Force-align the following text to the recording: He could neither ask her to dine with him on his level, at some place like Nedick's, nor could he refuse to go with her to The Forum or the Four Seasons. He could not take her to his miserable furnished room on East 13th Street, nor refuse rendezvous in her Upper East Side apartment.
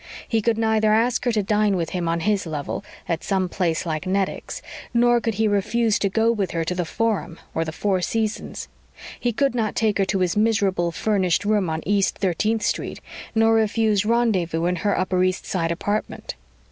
He 0.27 0.41
could 0.41 0.57
neither 0.57 0.91
ask 0.91 1.25
her 1.25 1.31
to 1.31 1.43
dine 1.43 1.75
with 1.77 1.91
him 1.91 2.07
on 2.07 2.21
his 2.21 2.47
level, 2.47 2.83
at 3.07 3.23
some 3.23 3.47
place 3.47 3.85
like 3.85 4.07
Nedick's, 4.07 4.63
nor 4.95 5.21
could 5.21 5.35
he 5.35 5.47
refuse 5.47 5.99
to 5.99 6.09
go 6.09 6.31
with 6.31 6.49
her 6.53 6.63
to 6.63 6.73
The 6.73 6.85
Forum 6.85 7.37
or 7.53 7.63
the 7.63 7.71
Four 7.71 8.01
Seasons. 8.01 8.67
He 9.19 9.31
could 9.31 9.53
not 9.53 9.75
take 9.75 9.99
her 9.99 10.05
to 10.05 10.19
his 10.21 10.35
miserable 10.35 10.91
furnished 10.91 11.45
room 11.45 11.69
on 11.69 11.83
East 11.85 12.19
13th 12.19 12.63
Street, 12.63 12.99
nor 13.35 13.53
refuse 13.53 14.03
rendezvous 14.03 14.65
in 14.65 14.77
her 14.77 14.97
Upper 14.99 15.23
East 15.23 15.45
Side 15.45 15.71
apartment. 15.71 16.33